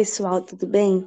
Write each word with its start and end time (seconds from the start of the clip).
pessoal, 0.00 0.40
tudo 0.40 0.66
bem? 0.66 1.06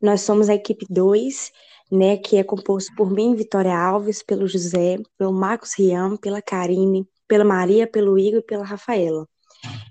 Nós 0.00 0.22
somos 0.22 0.48
a 0.48 0.54
equipe 0.54 0.84
2, 0.90 1.52
né, 1.92 2.16
que 2.16 2.36
é 2.36 2.42
composto 2.42 2.92
por 2.96 3.08
mim, 3.08 3.36
Vitória 3.36 3.72
Alves, 3.72 4.20
pelo 4.20 4.48
José, 4.48 4.98
pelo 5.16 5.32
Marcos 5.32 5.78
Riam, 5.78 6.16
pela 6.16 6.42
Karine, 6.42 7.08
pela 7.28 7.44
Maria, 7.44 7.86
pelo 7.86 8.18
Igor 8.18 8.40
e 8.40 8.44
pela 8.44 8.64
Rafaela. 8.64 9.28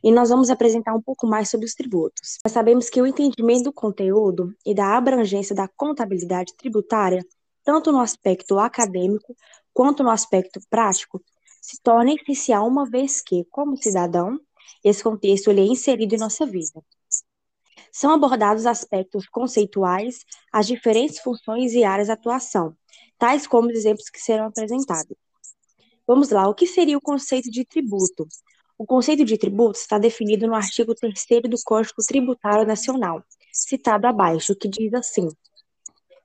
E 0.04 0.12
nós 0.12 0.28
vamos 0.28 0.50
apresentar 0.50 0.94
um 0.94 1.02
pouco 1.02 1.26
mais 1.26 1.50
sobre 1.50 1.66
os 1.66 1.74
tributos. 1.74 2.40
Nós 2.44 2.52
sabemos 2.52 2.90
que 2.90 3.02
o 3.02 3.08
entendimento 3.08 3.64
do 3.64 3.74
conteúdo 3.74 4.54
e 4.66 4.76
da 4.76 4.98
abrangência 4.98 5.56
da 5.56 5.70
contabilidade 5.70 6.54
tributária, 6.58 7.26
tanto 7.64 7.90
no 7.90 8.02
aspecto 8.02 8.60
acadêmico 8.60 9.34
quanto 9.74 10.04
no 10.04 10.10
aspecto 10.10 10.60
prático, 10.70 11.24
se 11.62 11.82
torna 11.82 12.14
essencial 12.14 12.68
uma 12.68 12.86
vez 12.86 13.22
que, 13.22 13.46
como 13.50 13.78
cidadão, 13.78 14.38
esse 14.84 15.02
contexto 15.02 15.50
ele 15.50 15.62
é 15.62 15.66
inserido 15.68 16.16
em 16.16 16.20
nossa 16.20 16.46
vida. 16.46 16.84
São 17.92 18.12
abordados 18.12 18.66
aspectos 18.66 19.28
conceituais, 19.28 20.26
as 20.52 20.66
diferentes 20.66 21.20
funções 21.20 21.74
e 21.74 21.84
áreas 21.84 22.08
de 22.08 22.14
atuação, 22.14 22.76
tais 23.18 23.46
como 23.46 23.68
os 23.68 23.76
exemplos 23.76 24.10
que 24.10 24.20
serão 24.20 24.46
apresentados. 24.46 25.16
Vamos 26.08 26.30
lá, 26.30 26.48
o 26.48 26.56
que 26.56 26.66
seria 26.66 26.98
o 26.98 27.02
conceito 27.02 27.50
de 27.52 27.66
tributo? 27.66 28.28
O 28.78 28.86
conceito 28.86 29.24
de 29.24 29.38
tributo 29.38 29.78
está 29.78 29.98
definido 29.98 30.48
no 30.48 30.56
artigo 30.56 30.96
3 30.96 31.14
do 31.50 31.58
Código 31.64 32.02
Tributário 32.08 32.66
Nacional, 32.66 33.24
citado 33.54 34.08
abaixo, 34.08 34.56
que 34.56 34.68
diz 34.68 34.94
assim: 34.94 35.28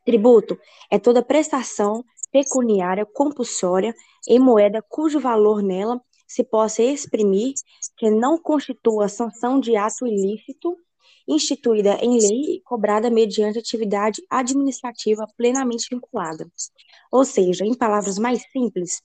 Tributo 0.05 0.59
é 0.91 0.99
toda 0.99 1.23
prestação 1.23 2.05
pecuniária 2.33 3.05
compulsória 3.05 3.95
em 4.29 4.39
moeda 4.39 4.83
cujo 4.89 5.21
valor 5.21 5.63
nela 5.63 6.01
se 6.27 6.43
possa 6.43 6.83
exprimir 6.83 7.55
que 7.97 8.11
não 8.11 8.39
constitua 8.39 9.09
sanção 9.09 9.61
de 9.61 9.77
ato 9.77 10.07
ilícito 10.07 10.77
instituída 11.27 11.99
em 12.01 12.19
lei 12.19 12.57
e 12.57 12.61
cobrada 12.61 13.11
mediante 13.11 13.59
atividade 13.59 14.23
administrativa 14.31 15.27
plenamente 15.37 15.89
vinculada. 15.91 16.51
Ou 17.11 17.25
seja, 17.25 17.65
em 17.65 17.75
palavras 17.75 18.19
mais 18.19 18.43
simples, 18.53 19.03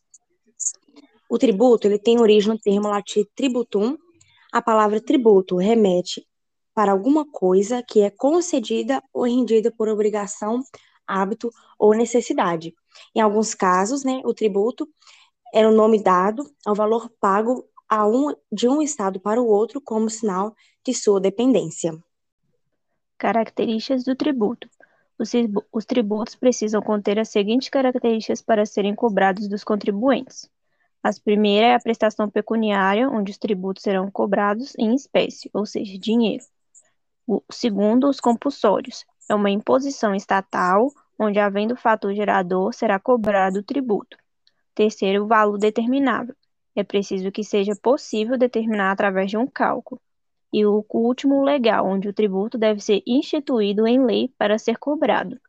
o 1.29 1.37
tributo 1.37 1.87
ele 1.87 1.97
tem 1.97 2.19
origem 2.19 2.51
no 2.51 2.59
termo 2.59 2.89
latim 2.89 3.25
tributum. 3.35 3.97
A 4.51 4.61
palavra 4.61 4.99
tributo 4.99 5.55
remete 5.55 6.27
para 6.73 6.91
alguma 6.91 7.25
coisa 7.25 7.81
que 7.81 8.01
é 8.01 8.09
concedida 8.09 9.01
ou 9.13 9.23
rendida 9.23 9.71
por 9.71 9.87
obrigação, 9.87 10.61
hábito 11.07 11.49
ou 11.79 11.93
necessidade. 11.93 12.75
Em 13.15 13.19
alguns 13.21 13.53
casos, 13.53 14.03
né, 14.03 14.21
o 14.25 14.33
tributo 14.33 14.87
era 15.53 15.69
o 15.69 15.75
nome 15.75 16.01
dado 16.01 16.43
ao 16.65 16.75
valor 16.75 17.09
pago 17.19 17.65
um, 17.91 18.33
de 18.51 18.67
um 18.67 18.81
estado 18.81 19.19
para 19.19 19.41
o 19.41 19.47
outro 19.47 19.81
como 19.81 20.09
sinal 20.09 20.55
de 20.85 20.93
sua 20.93 21.19
dependência. 21.19 21.97
Características 23.21 24.03
do 24.03 24.15
tributo. 24.15 24.67
Os, 25.15 25.29
os 25.71 25.85
tributos 25.85 26.33
precisam 26.33 26.81
conter 26.81 27.19
as 27.19 27.29
seguintes 27.29 27.69
características 27.69 28.41
para 28.41 28.65
serem 28.65 28.95
cobrados 28.95 29.47
dos 29.47 29.63
contribuintes. 29.63 30.49
A 31.03 31.11
primeira 31.23 31.67
é 31.67 31.75
a 31.75 31.79
prestação 31.79 32.27
pecuniária, 32.27 33.07
onde 33.07 33.31
os 33.31 33.37
tributos 33.37 33.83
serão 33.83 34.09
cobrados 34.09 34.73
em 34.75 34.95
espécie, 34.95 35.51
ou 35.53 35.67
seja, 35.67 35.99
dinheiro. 35.99 36.43
O 37.27 37.43
segundo, 37.51 38.09
os 38.09 38.19
compulsórios. 38.19 39.05
É 39.29 39.35
uma 39.35 39.51
imposição 39.51 40.15
estatal, 40.15 40.91
onde, 41.19 41.37
havendo 41.37 41.75
fator 41.75 42.15
gerador, 42.15 42.73
será 42.73 42.99
cobrado 42.99 43.59
o 43.59 43.63
tributo. 43.63 44.17
Terceiro, 44.73 45.25
o 45.25 45.27
valor 45.27 45.59
determinável. 45.59 46.35
É 46.75 46.83
preciso 46.83 47.31
que 47.31 47.43
seja 47.43 47.75
possível 47.75 48.35
determinar 48.35 48.91
através 48.91 49.29
de 49.29 49.37
um 49.37 49.45
cálculo. 49.45 50.01
E 50.53 50.65
o 50.65 50.85
último, 50.93 51.43
legal, 51.43 51.85
onde 51.85 52.09
o 52.09 52.13
tributo 52.13 52.57
deve 52.57 52.81
ser 52.81 53.01
instituído 53.07 53.87
em 53.87 54.05
lei 54.05 54.33
para 54.37 54.57
ser 54.57 54.77
cobrado. 54.77 55.39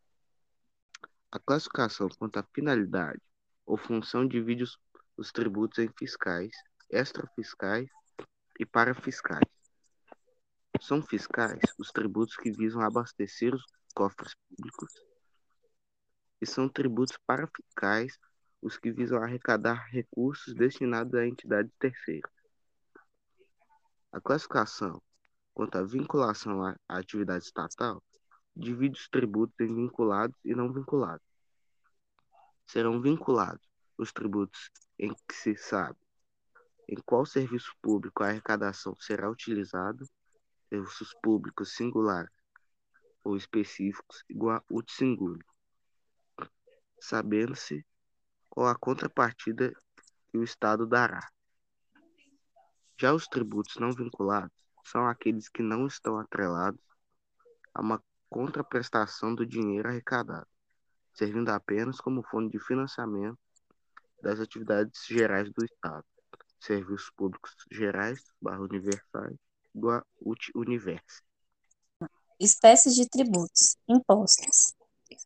A 1.31 1.39
classificação 1.39 2.09
quanto 2.19 2.39
à 2.39 2.43
finalidade 2.55 3.21
ou 3.67 3.77
função 3.77 4.27
divide 4.27 4.63
os, 4.63 4.79
os 5.17 5.33
tributos 5.33 5.79
em 5.79 5.89
fiscais, 5.99 6.53
extrafiscais 6.91 7.89
e 8.61 8.67
parafiscais. 8.67 9.49
São 10.81 11.03
fiscais 11.03 11.61
os 11.79 11.91
tributos 11.91 12.37
que 12.37 12.51
visam 12.51 12.83
abastecer 12.83 13.55
os 13.55 13.65
cofres 13.95 14.35
públicos 14.49 14.93
e 16.41 16.47
são 16.47 16.69
tributos 16.69 17.17
parafiscais 17.25 18.19
os 18.61 18.77
que 18.77 18.91
visam 18.91 19.23
arrecadar 19.23 19.89
recursos 19.91 20.55
destinados 20.55 21.15
a 21.15 21.27
entidades 21.27 21.73
terceiras. 21.79 22.42
A 24.13 24.21
classificação 24.21 25.01
quanto 25.55 25.79
à 25.79 25.83
vinculação 25.83 26.63
à 26.65 26.77
atividade 26.89 27.45
estatal 27.45 28.03
divide 28.55 28.99
os 28.99 29.09
tributos 29.09 29.55
em 29.61 29.75
vinculados 29.75 30.37
e 30.45 30.55
não 30.55 30.71
vinculados. 30.71 31.27
Serão 32.67 33.01
vinculados 33.01 33.67
os 33.97 34.13
tributos 34.13 34.71
em 34.99 35.15
que 35.27 35.35
se 35.35 35.57
sabe 35.57 35.99
em 36.89 36.97
qual 37.07 37.25
serviço 37.25 37.73
público 37.81 38.23
a 38.23 38.29
arrecadação 38.29 38.95
será 38.97 39.31
utilizada, 39.31 40.05
serviços 40.69 41.15
públicos 41.23 41.75
singulares 41.75 42.31
ou 43.25 43.35
específicos, 43.35 44.23
igual 44.29 44.59
a 44.59 44.65
ut 44.71 44.93
singuli, 44.93 45.43
sabendo-se 47.01 47.83
ou 48.51 48.67
a 48.67 48.75
contrapartida 48.75 49.73
que 50.29 50.37
o 50.37 50.45
Estado 50.45 50.87
dará. 50.87 51.27
Já 53.03 53.13
os 53.13 53.27
tributos 53.27 53.75
não 53.81 53.91
vinculados 53.91 54.57
são 54.85 55.09
aqueles 55.09 55.49
que 55.49 55.61
não 55.61 55.89
estão 55.89 56.21
atrelados 56.21 56.81
a 57.75 57.81
uma 57.81 58.01
contraprestação 58.31 59.35
do 59.35 59.45
dinheiro 59.45 59.89
arrecadado, 59.89 60.47
servindo 61.13 61.49
apenas 61.49 62.01
como 62.01 62.23
fonte 62.23 62.53
de 62.53 62.65
financiamento 62.65 63.37
das 64.23 64.39
atividades 64.39 65.05
gerais 65.05 65.51
do 65.51 65.65
Estado, 65.65 66.05
serviços 66.61 67.11
públicos 67.17 67.53
gerais, 67.73 68.23
barra 68.41 68.61
universais, 68.61 69.37
igual 69.75 70.07
universo. 70.55 71.25
Espécies 72.39 72.95
de 72.95 73.09
tributos. 73.09 73.77
Impostos. 73.89 74.75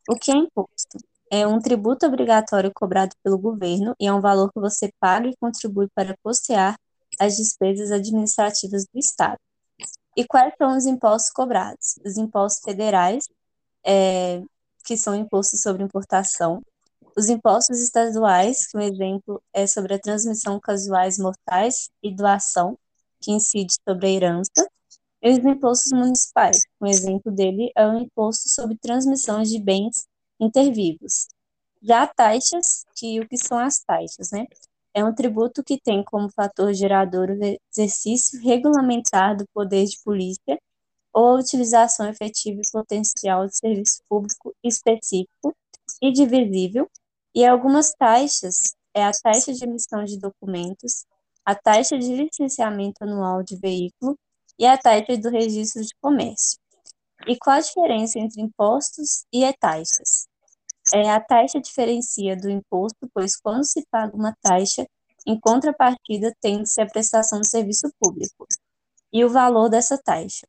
O 0.09 0.16
que 0.16 0.31
é 0.31 0.34
imposto? 0.34 0.98
é 1.31 1.47
um 1.47 1.59
tributo 1.59 2.06
obrigatório 2.06 2.70
cobrado 2.72 3.15
pelo 3.22 3.36
governo 3.36 3.94
e 3.98 4.06
é 4.06 4.12
um 4.12 4.20
valor 4.20 4.50
que 4.53 4.60
você 4.60 4.91
paga 5.00 5.28
e 5.28 5.36
contribui 5.36 5.88
para 5.94 6.16
custear 6.22 6.78
as 7.19 7.37
despesas 7.37 7.91
administrativas 7.91 8.84
do 8.84 8.99
Estado. 8.99 9.38
E 10.16 10.27
quais 10.27 10.54
são 10.56 10.77
os 10.77 10.87
impostos 10.87 11.31
cobrados? 11.31 11.99
Os 12.04 12.16
impostos 12.16 12.62
federais, 12.65 13.27
é, 13.84 14.43
que 14.84 14.97
são 14.97 15.15
impostos 15.15 15.60
sobre 15.60 15.82
importação, 15.82 16.62
os 17.16 17.28
impostos 17.28 17.81
estaduais, 17.82 18.66
que 18.66 18.77
um 18.77 18.81
exemplo 18.81 19.43
é 19.53 19.66
sobre 19.66 19.94
a 19.94 19.99
transmissão 19.99 20.60
casuais 20.60 21.19
mortais 21.19 21.91
e 22.03 22.15
doação, 22.15 22.78
que 23.21 23.33
incide 23.33 23.75
sobre 23.87 24.06
a 24.06 24.10
herança, 24.10 24.69
e 25.22 25.31
os 25.31 25.38
impostos 25.38 25.93
municipais, 25.93 26.62
um 26.81 26.87
exemplo 26.87 27.33
dele 27.33 27.72
é 27.75 27.87
o 27.87 27.98
imposto 27.98 28.48
sobre 28.48 28.77
transmissões 28.77 29.48
de 29.48 29.59
bens 29.59 30.06
intervivos. 30.38 31.27
Já 31.83 32.06
taxas, 32.06 32.84
que 32.94 33.19
o 33.21 33.28
que 33.28 33.37
são 33.37 33.59
as 33.59 33.81
taxas, 33.81 34.31
né? 34.31 34.47
É 34.96 35.04
um 35.04 35.14
tributo 35.14 35.62
que 35.62 35.78
tem 35.78 36.02
como 36.02 36.30
fator 36.30 36.72
gerador 36.72 37.28
o 37.28 37.58
exercício 37.70 38.40
regulamentar 38.40 39.36
do 39.36 39.44
poder 39.52 39.84
de 39.84 39.98
polícia 40.02 40.58
ou 41.12 41.36
a 41.36 41.38
utilização 41.38 42.08
efetiva 42.08 42.62
e 42.62 42.72
potencial 42.72 43.46
de 43.46 43.54
serviço 43.58 44.00
público 44.08 44.54
específico 44.64 45.54
e 46.00 46.10
divisível, 46.10 46.88
e 47.34 47.44
algumas 47.44 47.92
taxas 47.92 48.74
é 48.94 49.04
a 49.04 49.10
taxa 49.12 49.53
de 49.53 49.65
emissão 49.65 50.03
de 50.03 50.18
documentos, 50.18 51.04
a 51.44 51.54
taxa 51.54 51.98
de 51.98 52.16
licenciamento 52.16 53.04
anual 53.04 53.42
de 53.42 53.54
veículo 53.54 54.18
e 54.59 54.65
a 54.65 54.78
taxa 54.78 55.18
do 55.18 55.28
registro 55.28 55.82
de 55.82 55.94
comércio. 56.00 56.59
E 57.26 57.36
qual 57.36 57.59
a 57.59 57.60
diferença 57.60 58.18
entre 58.18 58.41
impostos 58.41 59.26
e 59.30 59.44
taxas? 59.60 60.26
É, 60.94 61.10
a 61.10 61.21
taxa 61.21 61.60
diferencia 61.60 62.36
do 62.36 62.48
imposto, 62.48 63.09
pois 63.12 63.36
quando 63.36 63.65
se 63.65 63.84
paga 63.91 64.15
uma 64.16 64.34
taxa, 64.41 64.86
em 65.27 65.38
contrapartida 65.38 66.34
tem-se 66.41 66.80
a 66.80 66.86
prestação 66.86 67.41
de 67.41 67.48
serviço 67.48 67.91
público 67.98 68.47
e 69.12 69.24
o 69.24 69.28
valor 69.28 69.68
dessa 69.68 69.98
taxa. 69.98 70.47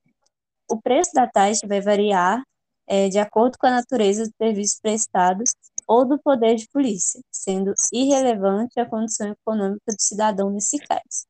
O 0.69 0.79
preço 0.79 1.11
da 1.13 1.25
taxa 1.27 1.65
vai 1.67 1.81
variar 1.81 2.43
é, 2.85 3.09
de 3.09 3.17
acordo 3.17 3.57
com 3.57 3.67
a 3.67 3.71
natureza 3.71 4.25
do 4.25 4.33
serviço 4.37 4.79
prestado 4.81 5.43
ou 5.87 6.05
do 6.05 6.19
poder 6.19 6.55
de 6.55 6.67
polícia, 6.67 7.21
sendo 7.31 7.73
irrelevante 7.91 8.79
a 8.79 8.85
condição 8.85 9.29
econômica 9.29 9.93
do 9.93 10.01
cidadão 10.01 10.49
nesse 10.49 10.77
caso. 10.79 11.25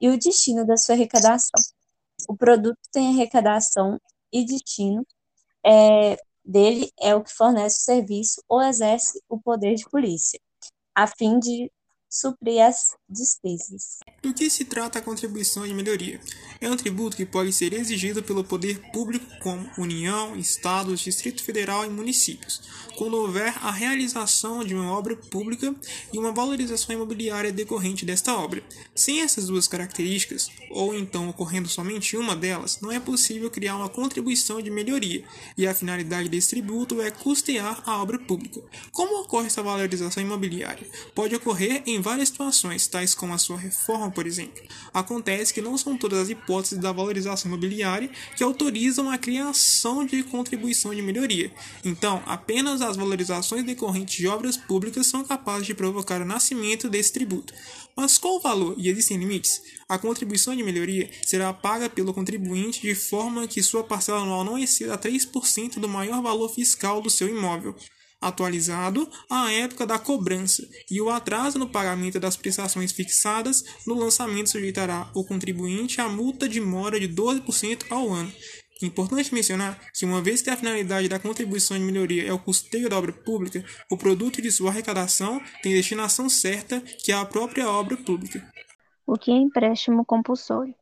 E 0.00 0.08
o 0.08 0.18
destino 0.18 0.66
da 0.66 0.76
sua 0.76 0.94
arrecadação. 0.94 1.60
O 2.28 2.36
produto 2.36 2.78
tem 2.92 3.08
arrecadação 3.08 3.98
e 4.32 4.44
destino 4.44 5.06
é, 5.64 6.16
dele 6.44 6.90
é 7.00 7.14
o 7.14 7.22
que 7.22 7.32
fornece 7.32 7.78
o 7.78 7.84
serviço 7.84 8.42
ou 8.48 8.60
exerce 8.62 9.22
o 9.28 9.40
poder 9.40 9.74
de 9.74 9.88
polícia, 9.88 10.40
a 10.94 11.06
fim 11.06 11.38
de 11.38 11.70
suprir 12.12 12.62
as 12.62 12.94
despesas. 13.08 14.00
Do 14.22 14.34
que 14.34 14.50
se 14.50 14.66
trata 14.66 14.98
a 14.98 15.02
contribuição 15.02 15.66
de 15.66 15.72
melhoria? 15.72 16.20
É 16.60 16.68
um 16.68 16.76
tributo 16.76 17.16
que 17.16 17.24
pode 17.24 17.52
ser 17.54 17.72
exigido 17.72 18.22
pelo 18.22 18.44
poder 18.44 18.82
público 18.92 19.26
como 19.40 19.68
União, 19.78 20.36
Estados, 20.36 21.00
Distrito 21.00 21.42
Federal 21.42 21.86
e 21.86 21.88
municípios, 21.88 22.60
quando 22.98 23.16
houver 23.16 23.56
a 23.62 23.70
realização 23.70 24.62
de 24.62 24.74
uma 24.74 24.92
obra 24.92 25.16
pública 25.16 25.74
e 26.12 26.18
uma 26.18 26.32
valorização 26.32 26.94
imobiliária 26.94 27.50
decorrente 27.50 28.04
desta 28.04 28.36
obra. 28.36 28.62
Sem 28.94 29.22
essas 29.22 29.46
duas 29.46 29.66
características, 29.66 30.50
ou 30.70 30.94
então 30.94 31.30
ocorrendo 31.30 31.68
somente 31.68 32.16
uma 32.16 32.36
delas, 32.36 32.78
não 32.82 32.92
é 32.92 33.00
possível 33.00 33.50
criar 33.50 33.76
uma 33.76 33.88
contribuição 33.88 34.60
de 34.60 34.70
melhoria, 34.70 35.24
e 35.56 35.66
a 35.66 35.74
finalidade 35.74 36.28
desse 36.28 36.50
tributo 36.50 37.00
é 37.00 37.10
custear 37.10 37.82
a 37.86 38.02
obra 38.02 38.18
pública. 38.18 38.60
Como 38.92 39.22
ocorre 39.22 39.46
essa 39.46 39.62
valorização 39.62 40.22
imobiliária? 40.22 40.86
Pode 41.14 41.34
ocorrer 41.34 41.82
em 41.86 42.01
várias 42.02 42.28
situações, 42.28 42.86
tais 42.86 43.14
como 43.14 43.32
a 43.32 43.38
sua 43.38 43.56
reforma, 43.56 44.10
por 44.10 44.26
exemplo. 44.26 44.62
Acontece 44.92 45.54
que 45.54 45.62
não 45.62 45.78
são 45.78 45.96
todas 45.96 46.18
as 46.18 46.28
hipóteses 46.28 46.78
da 46.78 46.92
valorização 46.92 47.50
imobiliária 47.50 48.10
que 48.36 48.44
autorizam 48.44 49.10
a 49.10 49.16
criação 49.16 50.04
de 50.04 50.22
contribuição 50.22 50.94
de 50.94 51.00
melhoria. 51.00 51.52
Então, 51.84 52.22
apenas 52.26 52.82
as 52.82 52.96
valorizações 52.96 53.64
decorrentes 53.64 54.16
de 54.16 54.26
obras 54.26 54.56
públicas 54.56 55.06
são 55.06 55.24
capazes 55.24 55.66
de 55.66 55.74
provocar 55.74 56.20
o 56.20 56.26
nascimento 56.26 56.90
desse 56.90 57.12
tributo. 57.12 57.54
Mas 57.96 58.18
qual 58.18 58.36
o 58.36 58.40
valor 58.40 58.74
e 58.76 58.88
existem 58.88 59.16
limites? 59.16 59.62
A 59.88 59.98
contribuição 59.98 60.56
de 60.56 60.62
melhoria 60.62 61.10
será 61.24 61.52
paga 61.52 61.88
pelo 61.88 62.14
contribuinte 62.14 62.80
de 62.80 62.94
forma 62.94 63.46
que 63.46 63.62
sua 63.62 63.84
parcela 63.84 64.20
anual 64.20 64.44
não 64.44 64.58
exceda 64.58 64.98
3% 64.98 65.78
do 65.78 65.88
maior 65.88 66.22
valor 66.22 66.48
fiscal 66.48 67.00
do 67.00 67.10
seu 67.10 67.28
imóvel 67.28 67.76
atualizado 68.22 69.08
à 69.28 69.52
época 69.52 69.86
da 69.86 69.98
cobrança, 69.98 70.66
e 70.90 71.00
o 71.00 71.10
atraso 71.10 71.58
no 71.58 71.68
pagamento 71.68 72.18
das 72.18 72.36
prestações 72.36 72.92
fixadas 72.92 73.64
no 73.86 73.94
lançamento 73.94 74.50
sujeitará 74.50 75.10
o 75.14 75.24
contribuinte 75.24 76.00
à 76.00 76.08
multa 76.08 76.48
de 76.48 76.60
mora 76.60 76.98
de 76.98 77.08
12% 77.08 77.84
ao 77.90 78.10
ano. 78.12 78.32
Importante 78.82 79.32
mencionar 79.32 79.78
que, 79.94 80.04
uma 80.04 80.20
vez 80.20 80.42
que 80.42 80.50
a 80.50 80.56
finalidade 80.56 81.08
da 81.08 81.18
contribuição 81.18 81.78
de 81.78 81.84
melhoria 81.84 82.26
é 82.26 82.32
o 82.32 82.38
custeio 82.38 82.88
da 82.88 82.98
obra 82.98 83.12
pública, 83.12 83.64
o 83.90 83.96
produto 83.96 84.42
de 84.42 84.50
sua 84.50 84.70
arrecadação 84.70 85.40
tem 85.62 85.72
destinação 85.72 86.28
certa, 86.28 86.80
que 86.80 87.12
é 87.12 87.14
a 87.14 87.24
própria 87.24 87.68
obra 87.70 87.96
pública. 87.96 88.42
O 89.06 89.16
que 89.16 89.30
é 89.30 89.34
empréstimo 89.34 90.04
compulsório? 90.04 90.74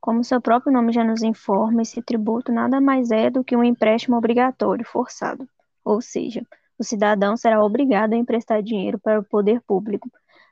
Como 0.00 0.22
seu 0.22 0.40
próprio 0.40 0.72
nome 0.72 0.92
já 0.92 1.02
nos 1.02 1.22
informa, 1.22 1.82
esse 1.82 2.02
tributo 2.02 2.52
nada 2.52 2.80
mais 2.80 3.10
é 3.10 3.30
do 3.30 3.42
que 3.42 3.56
um 3.56 3.64
empréstimo 3.64 4.16
obrigatório 4.16 4.84
forçado, 4.84 5.48
ou 5.84 6.00
seja, 6.00 6.46
o 6.78 6.84
cidadão 6.84 7.36
será 7.36 7.62
obrigado 7.62 8.12
a 8.12 8.16
emprestar 8.16 8.62
dinheiro 8.62 8.98
para 8.98 9.20
o 9.20 9.24
poder 9.24 9.60
público, 9.62 10.10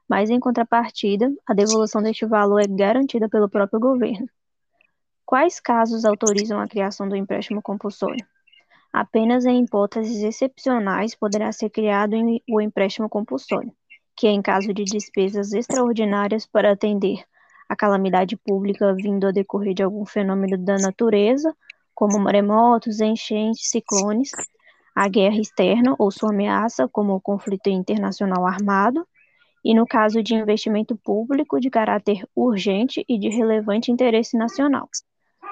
mas 0.09 0.31
em 0.31 0.41
contrapartida, 0.41 1.33
a 1.47 1.55
devolução 1.55 2.03
deste 2.03 2.27
valor 2.27 2.61
é 2.61 2.67
garantida 2.67 3.29
pelo 3.29 3.49
próprio 3.49 3.81
governo. 3.81 4.29
Quais 5.25 5.59
casos 5.59 6.05
autorizam 6.05 6.61
a 6.61 6.69
criação 6.69 7.09
do 7.09 7.17
empréstimo 7.17 7.63
compulsório? 7.63 8.25
Apenas 8.93 9.45
em 9.45 9.65
hipóteses 9.65 10.23
excepcionais 10.23 11.15
poderá 11.15 11.51
ser 11.51 11.71
criado 11.71 12.15
o 12.49 12.61
empréstimo 12.61 13.09
compulsório, 13.09 13.73
que 14.17 14.27
é 14.27 14.31
em 14.31 14.41
caso 14.41 14.73
de 14.73 14.85
despesas 14.85 15.53
extraordinárias 15.53 16.47
para 16.47 16.73
atender 16.73 17.25
a 17.69 17.75
calamidade 17.75 18.37
pública 18.37 18.95
vindo 18.95 19.27
a 19.27 19.33
decorrer 19.33 19.75
de 19.75 19.83
algum 19.83 20.05
fenômeno 20.05 20.59
da 20.59 20.77
natureza, 20.77 21.55
como 21.95 22.19
maremotos, 22.19 23.01
enchentes, 23.01 23.71
ciclones, 23.71 24.31
a 24.95 25.09
guerra 25.09 25.39
externa 25.39 25.95
ou 25.99 26.11
sua 26.11 26.31
ameaça, 26.31 26.89
como 26.89 27.15
o 27.15 27.21
conflito 27.21 27.69
internacional 27.69 28.47
armado, 28.47 29.07
e 29.65 29.75
no 29.75 29.87
caso 29.87 30.23
de 30.23 30.35
investimento 30.35 30.97
público 30.97 31.59
de 31.59 31.71
caráter 31.71 32.29
urgente 32.37 33.05
e 33.09 33.19
de 33.19 33.29
relevante 33.29 33.91
interesse 33.91 34.37
nacional. 34.37 34.89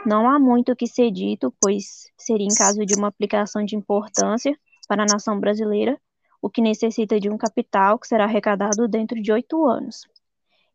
Não 0.05 0.29
há 0.29 0.39
muito 0.39 0.73
o 0.73 0.77
que 0.77 0.87
ser 0.87 1.11
dito, 1.11 1.55
pois 1.61 2.11
seria 2.19 2.47
em 2.47 2.55
caso 2.55 2.85
de 2.85 2.95
uma 2.95 3.09
aplicação 3.09 3.65
de 3.65 3.75
importância 3.75 4.57
para 4.87 5.05
a 5.05 5.07
nação 5.07 5.41
brasileira, 5.41 5.99
o 6.41 6.51
que 6.51 6.61
necessita 6.61 7.19
de 7.19 7.31
um 7.31 7.39
capital 7.39 7.99
que 7.99 8.07
será 8.07 8.25
arrecadado 8.25 8.87
dentro 8.89 9.21
de 9.23 9.33
oito 9.33 9.65
anos. 9.65 10.03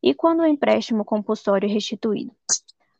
E 0.02 0.14
quando 0.14 0.40
o 0.40 0.48
empréstimo 0.48 1.04
compulsório 1.04 1.70
é 1.70 1.72
restituído? 1.72 2.32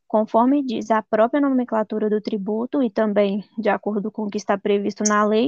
Conforme 0.08 0.64
diz 0.64 0.90
a 0.90 1.02
própria 1.02 1.42
nomenclatura 1.42 2.10
do 2.10 2.22
tributo 2.22 2.82
e 2.82 2.90
também 2.90 3.44
de 3.58 3.68
acordo 3.68 4.10
com 4.10 4.24
o 4.24 4.30
que 4.30 4.38
está 4.38 4.58
previsto 4.58 5.04
na 5.04 5.26
lei, 5.26 5.48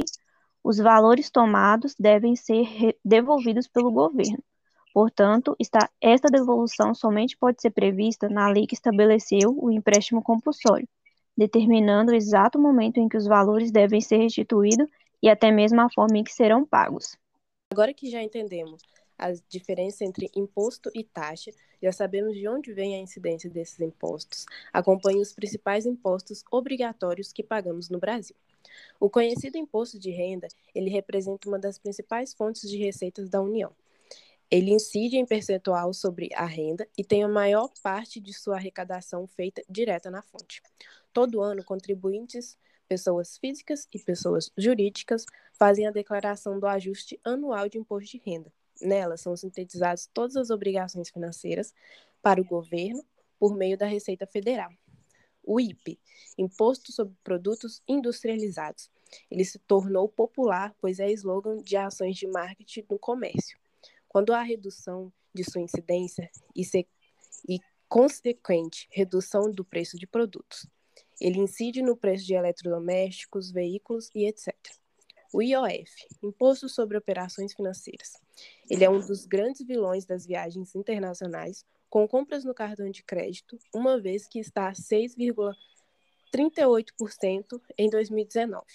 os 0.62 0.78
valores 0.78 1.30
tomados 1.30 1.96
devem 1.98 2.36
ser 2.36 2.98
devolvidos 3.04 3.68
pelo 3.68 3.92
governo. 3.92 4.44
Portanto, 4.94 5.56
está, 5.58 5.90
esta 6.02 6.28
devolução 6.30 6.94
somente 6.94 7.38
pode 7.38 7.62
ser 7.62 7.70
prevista 7.70 8.28
na 8.28 8.50
lei 8.50 8.68
que 8.68 8.74
estabeleceu 8.74 9.56
o 9.58 9.72
empréstimo 9.72 10.22
compulsório, 10.22 10.88
determinando 11.38 12.12
o 12.12 12.16
exato 12.16 12.60
momento 12.60 12.98
em 12.98 13.08
que 13.08 13.16
os 13.16 13.26
valores 13.26 13.72
devem 13.72 14.02
ser 14.02 14.18
restituídos 14.18 14.90
e 15.24 15.30
até 15.30 15.52
mesmo 15.52 15.80
a 15.80 15.90
forma 15.90 16.18
em 16.18 16.24
que 16.24 16.34
serão 16.34 16.66
pagos. 16.66 17.18
Agora 17.72 17.94
que 17.94 18.10
já 18.10 18.22
entendemos 18.22 18.82
a 19.20 19.34
diferença 19.50 20.06
entre 20.06 20.32
imposto 20.36 20.90
e 20.96 21.04
taxa, 21.04 21.52
já 21.82 21.92
sabemos 21.92 22.36
de 22.36 22.48
onde 22.48 22.74
vem 22.74 22.96
a 22.96 23.00
incidência 23.00 23.50
desses 23.50 23.80
impostos. 23.80 24.46
Acompanhe 24.74 25.22
os 25.22 25.34
principais 25.34 25.86
impostos 25.86 26.44
obrigatórios 26.50 27.32
que 27.34 27.44
pagamos 27.44 27.90
no 27.90 28.00
Brasil. 28.00 28.36
O 29.00 29.10
conhecido 29.10 29.58
imposto 29.58 30.00
de 30.00 30.10
renda, 30.10 30.48
ele 30.74 30.90
representa 30.90 31.48
uma 31.48 31.60
das 31.60 31.78
principais 31.78 32.34
fontes 32.34 32.70
de 32.70 32.78
receitas 32.78 33.30
da 33.30 33.42
União. 33.42 33.74
Ele 34.52 34.72
incide 34.72 35.16
em 35.18 35.26
percentual 35.26 35.94
sobre 35.94 36.30
a 36.34 36.46
renda 36.46 36.88
e 36.98 37.04
tem 37.04 37.24
a 37.24 37.28
maior 37.28 37.70
parte 37.84 38.20
de 38.20 38.34
sua 38.34 38.56
arrecadação 38.56 39.28
feita 39.28 39.62
direta 39.70 40.10
na 40.10 40.24
fonte. 40.24 40.62
Todo 41.14 41.42
ano, 41.42 41.64
contribuintes, 41.64 42.58
pessoas 42.88 43.38
físicas 43.38 43.88
e 43.94 44.00
pessoas 44.00 44.52
jurídicas 44.58 45.26
fazem 45.54 45.86
a 45.86 45.92
declaração 45.92 46.60
do 46.60 46.66
ajuste 46.66 47.20
anual 47.24 47.70
de 47.70 47.78
imposto 47.78 48.10
de 48.10 48.24
renda, 48.26 48.52
Nela 48.82 49.18
são 49.18 49.36
sintetizadas 49.36 50.10
todas 50.14 50.36
as 50.36 50.50
obrigações 50.50 51.10
financeiras 51.10 51.74
para 52.22 52.42
o 52.42 52.46
governo 52.46 53.04
por 53.38 53.56
meio 53.56 53.78
da 53.78 53.86
Receita 53.86 54.26
Federal. 54.26 54.72
O 55.44 55.60
IPI, 55.60 56.00
Imposto 56.38 56.92
sobre 56.92 57.16
Produtos 57.24 57.82
Industrializados. 57.88 58.90
Ele 59.32 59.44
se 59.44 59.58
tornou 59.60 60.08
popular, 60.08 60.76
pois 60.80 61.00
é 61.00 61.12
slogan 61.12 61.58
de 61.58 61.76
ações 61.76 62.16
de 62.18 62.28
marketing 62.28 62.86
no 62.90 63.00
comércio. 63.00 63.58
Quando 64.08 64.34
há 64.34 64.42
redução 64.42 65.12
de 65.34 65.44
sua 65.44 65.62
incidência 65.62 66.30
e, 66.56 66.64
se, 66.64 66.88
e 67.48 67.60
consequente 67.88 68.88
redução 68.92 69.52
do 69.52 69.66
preço 69.66 69.98
de 69.98 70.06
produtos. 70.06 70.68
Ele 71.20 71.40
incide 71.40 71.82
no 71.82 71.98
preço 71.98 72.26
de 72.26 72.34
eletrodomésticos, 72.34 73.52
veículos 73.52 74.10
e 74.14 74.26
etc. 74.26 74.56
O 75.32 75.44
IOF, 75.44 76.08
Imposto 76.24 76.68
sobre 76.68 76.98
Operações 76.98 77.54
Financeiras. 77.54 78.14
Ele 78.68 78.84
é 78.84 78.90
um 78.90 79.00
dos 79.00 79.28
grandes 79.28 79.64
vilões 79.66 80.04
das 80.04 80.26
viagens 80.26 80.74
internacionais, 80.74 81.64
com 81.88 82.08
compras 82.08 82.44
no 82.44 82.52
cartão 82.54 82.90
de 82.90 83.04
crédito, 83.04 83.60
uma 83.74 84.02
vez 84.02 84.28
que 84.28 84.40
está 84.40 84.70
a 84.70 84.74
6,38% 84.74 87.62
em 87.78 87.90
2019. 87.92 88.66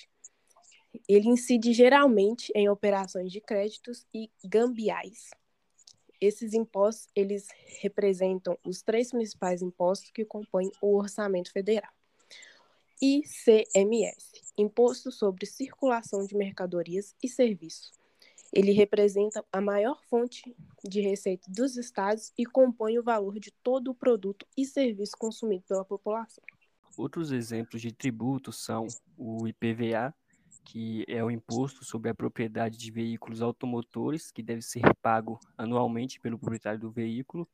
Ele 1.08 1.28
incide 1.28 1.72
geralmente 1.72 2.52
em 2.54 2.68
operações 2.68 3.32
de 3.32 3.40
créditos 3.40 4.06
e 4.14 4.30
gambiais. 4.44 5.30
Esses 6.20 6.54
impostos, 6.54 7.08
eles 7.16 7.48
representam 7.80 8.56
os 8.64 8.80
três 8.80 9.10
principais 9.10 9.60
impostos 9.60 10.12
que 10.12 10.24
compõem 10.24 10.70
o 10.80 10.96
orçamento 10.96 11.50
federal. 11.50 11.90
ICMS, 13.00 14.42
Imposto 14.56 15.10
sobre 15.10 15.46
Circulação 15.46 16.24
de 16.24 16.36
Mercadorias 16.36 17.14
e 17.22 17.28
Serviços. 17.28 17.92
Ele 18.52 18.70
representa 18.70 19.44
a 19.52 19.60
maior 19.60 20.00
fonte 20.08 20.54
de 20.84 21.00
receita 21.00 21.50
dos 21.50 21.76
estados 21.76 22.32
e 22.38 22.46
compõe 22.46 22.98
o 22.98 23.02
valor 23.02 23.40
de 23.40 23.50
todo 23.62 23.90
o 23.90 23.94
produto 23.94 24.46
e 24.56 24.64
serviço 24.64 25.12
consumido 25.18 25.64
pela 25.66 25.84
população. 25.84 26.44
Outros 26.96 27.32
exemplos 27.32 27.82
de 27.82 27.90
tributos 27.90 28.64
são 28.64 28.86
o 29.18 29.48
IPVA, 29.48 30.14
que 30.64 31.04
é 31.08 31.22
o 31.22 31.30
imposto 31.30 31.84
sobre 31.84 32.10
a 32.10 32.14
propriedade 32.14 32.78
de 32.78 32.90
veículos 32.92 33.42
automotores, 33.42 34.30
que 34.30 34.42
deve 34.42 34.62
ser 34.62 34.82
pago 35.02 35.40
anualmente 35.58 36.20
pelo 36.20 36.38
proprietário 36.38 36.78
do 36.78 36.90
veículo, 36.92 37.48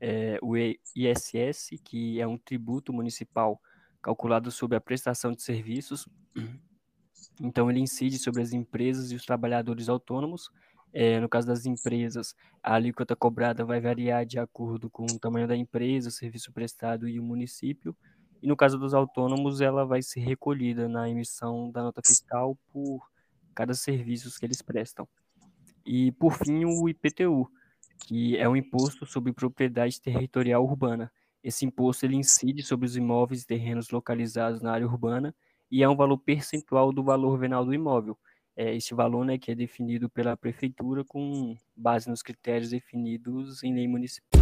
é, 0.00 0.38
o 0.42 0.56
ISS, 0.56 1.78
que 1.84 2.20
é 2.20 2.26
um 2.26 2.36
tributo 2.36 2.92
municipal 2.92 3.60
calculado 4.02 4.50
sobre 4.50 4.76
a 4.76 4.80
prestação 4.80 5.32
de 5.32 5.42
serviços. 5.42 6.08
Então, 7.40 7.70
ele 7.70 7.80
incide 7.80 8.18
sobre 8.18 8.42
as 8.42 8.52
empresas 8.52 9.10
e 9.10 9.14
os 9.14 9.24
trabalhadores 9.24 9.88
autônomos. 9.88 10.50
É, 10.92 11.20
no 11.20 11.28
caso 11.28 11.46
das 11.46 11.66
empresas, 11.66 12.34
a 12.62 12.74
alíquota 12.74 13.14
cobrada 13.14 13.64
vai 13.64 13.80
variar 13.80 14.26
de 14.26 14.38
acordo 14.38 14.90
com 14.90 15.04
o 15.04 15.18
tamanho 15.18 15.46
da 15.46 15.56
empresa, 15.56 16.08
o 16.08 16.12
serviço 16.12 16.52
prestado 16.52 17.08
e 17.08 17.18
o 17.18 17.22
município. 17.22 17.96
E 18.42 18.46
no 18.46 18.56
caso 18.56 18.78
dos 18.78 18.92
autônomos, 18.94 19.60
ela 19.60 19.84
vai 19.84 20.02
ser 20.02 20.20
recolhida 20.20 20.88
na 20.88 21.08
emissão 21.08 21.70
da 21.70 21.82
nota 21.82 22.00
fiscal 22.04 22.58
por 22.72 23.08
cada 23.54 23.74
serviço 23.74 24.38
que 24.38 24.46
eles 24.46 24.62
prestam. 24.62 25.08
E, 25.84 26.12
por 26.12 26.32
fim, 26.32 26.64
o 26.64 26.88
IPTU, 26.88 27.50
que 28.06 28.36
é 28.36 28.48
um 28.48 28.56
imposto 28.56 29.06
sobre 29.06 29.32
propriedade 29.32 30.00
territorial 30.00 30.64
urbana. 30.64 31.12
Esse 31.42 31.64
imposto 31.64 32.04
ele 32.04 32.16
incide 32.16 32.62
sobre 32.62 32.86
os 32.86 32.96
imóveis 32.96 33.42
e 33.42 33.46
terrenos 33.46 33.90
localizados 33.90 34.60
na 34.60 34.72
área 34.72 34.86
urbana 34.86 35.34
e 35.70 35.82
é 35.82 35.88
um 35.88 35.96
valor 35.96 36.18
percentual 36.18 36.92
do 36.92 37.02
valor 37.02 37.38
venal 37.38 37.64
do 37.64 37.72
imóvel. 37.72 38.18
É 38.54 38.74
esse 38.74 38.92
valor 38.92 39.24
né, 39.24 39.38
que 39.38 39.50
é 39.50 39.54
definido 39.54 40.10
pela 40.10 40.36
prefeitura 40.36 41.02
com 41.02 41.56
base 41.74 42.10
nos 42.10 42.20
critérios 42.20 42.70
definidos 42.70 43.62
em 43.62 43.74
lei 43.74 43.88
municipal. 43.88 44.40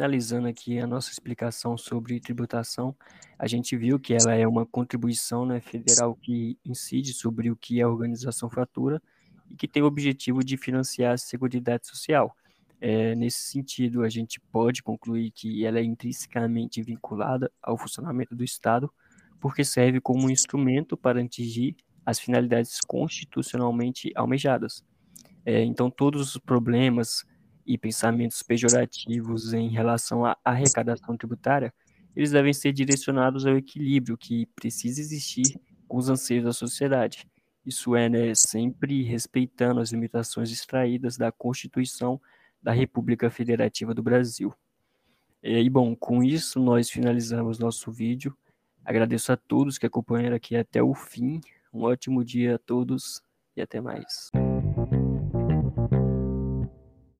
finalizando 0.00 0.48
aqui 0.48 0.78
a 0.78 0.86
nossa 0.86 1.10
explicação 1.10 1.76
sobre 1.76 2.18
tributação, 2.20 2.96
a 3.38 3.46
gente 3.46 3.76
viu 3.76 3.98
que 3.98 4.14
ela 4.14 4.34
é 4.34 4.46
uma 4.46 4.64
contribuição 4.64 5.44
né, 5.44 5.60
federal 5.60 6.14
que 6.14 6.56
incide 6.64 7.12
sobre 7.12 7.50
o 7.50 7.56
que 7.56 7.82
a 7.82 7.88
organização 7.88 8.48
fatura 8.48 9.02
e 9.50 9.56
que 9.56 9.68
tem 9.68 9.82
o 9.82 9.86
objetivo 9.86 10.44
de 10.44 10.56
financiar 10.56 11.14
a 11.14 11.18
Seguridade 11.18 11.86
Social. 11.86 12.34
É, 12.80 13.14
nesse 13.14 13.40
sentido, 13.40 14.02
a 14.02 14.08
gente 14.08 14.40
pode 14.40 14.82
concluir 14.82 15.30
que 15.32 15.66
ela 15.66 15.78
é 15.78 15.82
intrinsecamente 15.82 16.82
vinculada 16.82 17.50
ao 17.62 17.76
funcionamento 17.76 18.34
do 18.34 18.42
Estado, 18.44 18.90
porque 19.38 19.64
serve 19.64 20.00
como 20.00 20.26
um 20.26 20.30
instrumento 20.30 20.96
para 20.96 21.20
atingir 21.20 21.76
as 22.06 22.18
finalidades 22.18 22.80
constitucionalmente 22.86 24.10
almejadas. 24.14 24.82
É, 25.44 25.62
então, 25.62 25.90
todos 25.90 26.34
os 26.34 26.38
problemas 26.38 27.24
e 27.66 27.76
pensamentos 27.76 28.42
pejorativos 28.42 29.52
em 29.52 29.68
relação 29.68 30.24
à 30.24 30.36
arrecadação 30.44 31.16
tributária, 31.16 31.72
eles 32.16 32.32
devem 32.32 32.52
ser 32.52 32.72
direcionados 32.72 33.46
ao 33.46 33.56
equilíbrio 33.56 34.16
que 34.16 34.46
precisa 34.56 35.00
existir 35.00 35.60
com 35.86 35.98
os 35.98 36.08
anseios 36.08 36.44
da 36.44 36.52
sociedade. 36.52 37.26
Isso 37.64 37.94
é, 37.94 38.08
né, 38.08 38.34
sempre 38.34 39.02
respeitando 39.02 39.80
as 39.80 39.92
limitações 39.92 40.50
extraídas 40.50 41.16
da 41.16 41.30
Constituição 41.30 42.20
da 42.62 42.72
República 42.72 43.30
Federativa 43.30 43.94
do 43.94 44.02
Brasil. 44.02 44.52
E, 45.42 45.68
bom, 45.70 45.94
com 45.96 46.22
isso 46.22 46.60
nós 46.60 46.90
finalizamos 46.90 47.58
nosso 47.58 47.90
vídeo. 47.90 48.36
Agradeço 48.84 49.32
a 49.32 49.36
todos 49.36 49.78
que 49.78 49.86
acompanharam 49.86 50.36
aqui 50.36 50.56
até 50.56 50.82
o 50.82 50.94
fim. 50.94 51.40
Um 51.72 51.82
ótimo 51.82 52.24
dia 52.24 52.56
a 52.56 52.58
todos 52.58 53.22
e 53.56 53.62
até 53.62 53.80
mais. 53.80 54.30